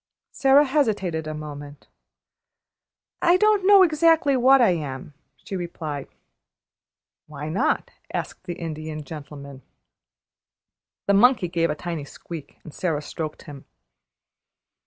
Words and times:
Sara 0.31 0.65
hesitated 0.65 1.27
a 1.27 1.35
moment. 1.35 1.87
"I 3.21 3.37
don't 3.37 3.67
know 3.67 3.83
exactly 3.83 4.35
what 4.35 4.59
I 4.59 4.71
am," 4.71 5.13
she 5.35 5.55
replied. 5.55 6.07
"Why 7.27 7.49
not?" 7.49 7.91
asked 8.11 8.45
the 8.45 8.55
Indian 8.55 9.03
Gentleman. 9.03 9.61
The 11.05 11.13
monkey 11.13 11.49
gave 11.49 11.69
a 11.69 11.75
tiny 11.75 12.03
squeak, 12.05 12.57
and 12.63 12.73
Sara 12.73 13.03
stroked 13.03 13.43
him. 13.43 13.65